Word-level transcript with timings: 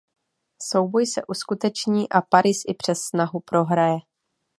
Souboj 0.61 1.05
se 1.07 1.21
uskuteční 1.27 2.09
a 2.09 2.21
Paris 2.21 2.61
i 2.67 2.73
přes 2.73 3.01
snahu 3.01 3.39
prohraje. 3.39 3.99